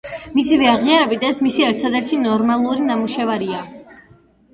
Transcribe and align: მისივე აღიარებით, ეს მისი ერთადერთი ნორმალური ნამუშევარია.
მისივე 0.35 0.69
აღიარებით, 0.69 1.25
ეს 1.27 1.41
მისი 1.47 1.65
ერთადერთი 1.67 2.19
ნორმალური 2.21 2.87
ნამუშევარია. 2.87 3.61